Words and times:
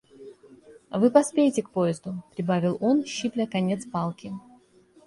Вы 0.89 1.11
поспеете 1.11 1.61
к 1.61 1.69
поезду,— 1.69 2.23
прибавил 2.35 2.75
он, 2.81 3.05
щипля 3.05 3.45
конец 3.45 3.85
палки. 3.85 4.33